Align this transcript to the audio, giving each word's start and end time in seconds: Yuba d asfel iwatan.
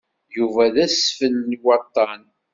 Yuba 0.35 0.63
d 0.73 0.75
asfel 0.85 1.35
iwatan. 1.55 2.21